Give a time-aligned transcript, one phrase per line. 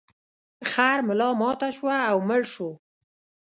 [0.69, 2.69] خر ملا ماته شوه او مړ شو.